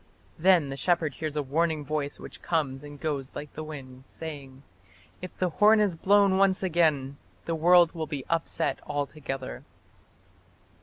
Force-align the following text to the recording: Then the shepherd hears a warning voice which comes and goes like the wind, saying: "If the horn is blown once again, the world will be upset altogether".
Then 0.39 0.69
the 0.69 0.77
shepherd 0.77 1.13
hears 1.13 1.35
a 1.35 1.43
warning 1.43 1.85
voice 1.85 2.17
which 2.17 2.41
comes 2.41 2.83
and 2.83 2.99
goes 2.99 3.35
like 3.35 3.53
the 3.53 3.63
wind, 3.63 4.05
saying: 4.07 4.63
"If 5.21 5.37
the 5.37 5.49
horn 5.51 5.79
is 5.79 5.95
blown 5.95 6.39
once 6.39 6.63
again, 6.63 7.17
the 7.45 7.53
world 7.53 7.91
will 7.91 8.07
be 8.07 8.25
upset 8.27 8.79
altogether". 8.87 9.61